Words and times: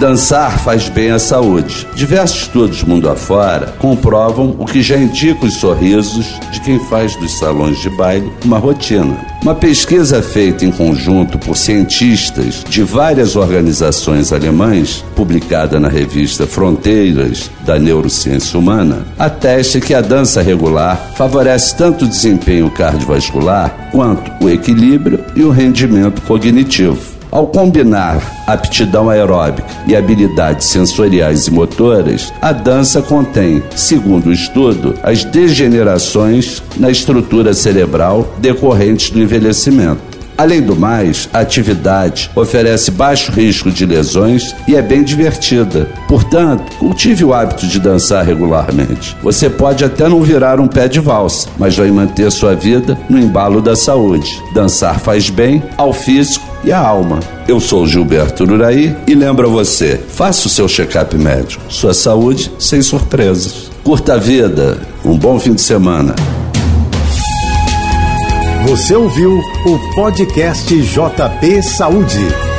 Dançar 0.00 0.58
faz 0.60 0.88
bem 0.88 1.10
à 1.10 1.18
saúde. 1.18 1.86
Diversos 1.94 2.44
estudos 2.44 2.82
mundo 2.82 3.06
afora 3.06 3.74
comprovam 3.78 4.56
o 4.58 4.64
que 4.64 4.80
já 4.80 4.96
indica 4.96 5.44
os 5.44 5.58
sorrisos 5.58 6.40
de 6.50 6.58
quem 6.62 6.78
faz 6.86 7.14
dos 7.16 7.38
salões 7.38 7.78
de 7.80 7.90
baile 7.90 8.32
uma 8.42 8.56
rotina. 8.56 9.14
Uma 9.42 9.54
pesquisa 9.54 10.22
feita 10.22 10.64
em 10.64 10.70
conjunto 10.70 11.38
por 11.38 11.54
cientistas 11.54 12.64
de 12.66 12.82
várias 12.82 13.36
organizações 13.36 14.32
alemães, 14.32 15.04
publicada 15.14 15.78
na 15.78 15.88
revista 15.88 16.46
Fronteiras 16.46 17.50
da 17.66 17.78
Neurociência 17.78 18.58
Humana, 18.58 19.04
atesta 19.18 19.80
que 19.80 19.92
a 19.92 20.00
dança 20.00 20.40
regular 20.40 21.12
favorece 21.14 21.76
tanto 21.76 22.06
o 22.06 22.08
desempenho 22.08 22.70
cardiovascular 22.70 23.90
quanto 23.92 24.32
o 24.42 24.48
equilíbrio 24.48 25.22
e 25.36 25.42
o 25.42 25.50
rendimento 25.50 26.22
cognitivo. 26.22 27.19
Ao 27.30 27.46
combinar 27.46 28.20
aptidão 28.46 29.08
aeróbica 29.08 29.68
e 29.86 29.94
habilidades 29.94 30.66
sensoriais 30.66 31.46
e 31.46 31.50
motoras, 31.52 32.32
a 32.42 32.50
dança 32.50 33.00
contém, 33.00 33.62
segundo 33.76 34.26
o 34.26 34.32
estudo, 34.32 34.94
as 35.02 35.22
degenerações 35.22 36.60
na 36.76 36.90
estrutura 36.90 37.54
cerebral 37.54 38.34
decorrentes 38.38 39.10
do 39.10 39.20
envelhecimento. 39.20 40.10
Além 40.36 40.62
do 40.62 40.74
mais, 40.74 41.28
a 41.34 41.40
atividade 41.40 42.30
oferece 42.34 42.90
baixo 42.90 43.30
risco 43.30 43.70
de 43.70 43.84
lesões 43.84 44.56
e 44.66 44.74
é 44.74 44.80
bem 44.80 45.04
divertida. 45.04 45.86
Portanto, 46.08 46.64
cultive 46.78 47.24
o 47.24 47.34
hábito 47.34 47.66
de 47.66 47.78
dançar 47.78 48.24
regularmente. 48.24 49.14
Você 49.22 49.50
pode 49.50 49.84
até 49.84 50.08
não 50.08 50.22
virar 50.22 50.58
um 50.58 50.66
pé 50.66 50.88
de 50.88 50.98
valsa, 50.98 51.46
mas 51.58 51.76
vai 51.76 51.90
manter 51.90 52.32
sua 52.32 52.54
vida 52.54 52.98
no 53.08 53.18
embalo 53.18 53.60
da 53.60 53.76
saúde. 53.76 54.42
Dançar 54.54 54.98
faz 54.98 55.28
bem 55.28 55.62
ao 55.76 55.92
físico 55.92 56.49
e 56.64 56.72
à 56.72 56.78
alma. 56.78 57.20
Eu 57.48 57.60
sou 57.60 57.86
Gilberto 57.86 58.44
Uraí 58.44 58.96
e 59.06 59.14
lembro 59.14 59.48
a 59.48 59.50
você: 59.50 60.00
faça 60.08 60.46
o 60.46 60.50
seu 60.50 60.68
check-up 60.68 61.16
médico. 61.16 61.62
Sua 61.68 61.94
saúde 61.94 62.50
sem 62.58 62.82
surpresas. 62.82 63.70
Curta 63.82 64.14
a 64.14 64.18
vida. 64.18 64.78
Um 65.04 65.16
bom 65.16 65.38
fim 65.38 65.54
de 65.54 65.60
semana. 65.62 66.14
Você 68.66 68.94
ouviu 68.94 69.38
o 69.66 69.94
podcast 69.94 70.74
JP 70.74 71.62
Saúde. 71.62 72.49